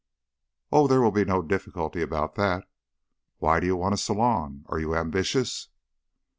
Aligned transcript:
"Oh, 0.71 0.87
there 0.87 0.99
will 0.99 1.11
be 1.11 1.25
no 1.25 1.43
difficulty 1.43 2.01
about 2.01 2.33
that. 2.33 2.67
Why 3.37 3.59
do 3.59 3.67
you 3.67 3.75
want 3.75 3.93
a 3.93 3.97
salon? 3.97 4.63
Are 4.67 4.79
you 4.79 4.95
ambitious?" 4.95 5.67